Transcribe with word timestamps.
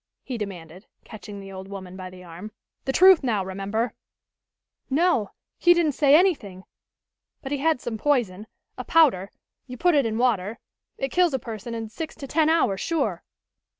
he 0.23 0.35
demanded, 0.35 0.87
catching 1.03 1.39
the 1.39 1.51
old 1.51 1.67
woman 1.67 1.95
by 1.95 2.09
the 2.09 2.23
arm. 2.23 2.51
"The 2.85 2.91
truth 2.91 3.21
now, 3.21 3.45
remember!" 3.45 3.93
"No, 4.89 5.29
he 5.59 5.75
didn't 5.75 5.91
say 5.91 6.15
anything. 6.15 6.63
But 7.43 7.51
he 7.51 7.59
had 7.59 7.79
some 7.79 7.99
poison, 7.99 8.47
a 8.79 8.83
powder 8.83 9.29
you 9.67 9.77
put 9.77 9.93
it 9.93 10.07
in 10.07 10.17
water. 10.17 10.57
It 10.97 11.11
kills 11.11 11.35
a 11.35 11.37
person 11.37 11.75
in 11.75 11.87
six 11.89 12.15
to 12.15 12.25
ten 12.25 12.49
hours, 12.49 12.81
sure." 12.81 13.21